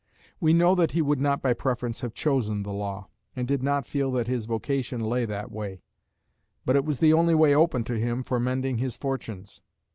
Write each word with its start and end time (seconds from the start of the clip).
We 0.39 0.51
know 0.51 0.73
that 0.73 0.93
he 0.93 1.01
would 1.03 1.19
not 1.21 1.43
by 1.43 1.53
preference 1.53 2.01
have 2.01 2.15
chosen 2.15 2.63
the 2.63 2.73
law, 2.73 3.09
and 3.35 3.47
did 3.47 3.61
not 3.61 3.85
feel 3.85 4.09
that 4.13 4.25
his 4.25 4.45
vocation 4.45 5.01
lay 5.01 5.25
that 5.25 5.51
way; 5.51 5.83
but 6.65 6.75
it 6.75 6.85
was 6.85 6.97
the 7.01 7.13
only 7.13 7.35
way 7.35 7.53
open 7.53 7.83
to 7.83 7.99
him 7.99 8.23
for 8.23 8.39
mending 8.39 8.79
his 8.79 8.97
fortunes. 8.97 9.61